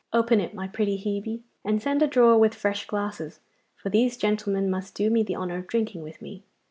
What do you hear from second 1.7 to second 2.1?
send a